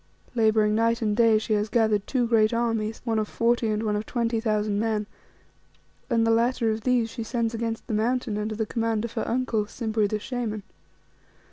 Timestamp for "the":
6.25-6.31, 7.85-7.93, 8.55-8.65, 10.07-10.17